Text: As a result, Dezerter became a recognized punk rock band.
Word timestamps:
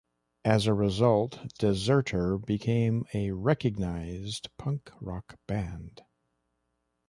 As 0.45 0.65
a 0.65 0.73
result, 0.73 1.33
Dezerter 1.59 2.43
became 2.43 3.05
a 3.13 3.29
recognized 3.33 4.47
punk 4.57 4.89
rock 4.99 5.35
band. 5.45 6.01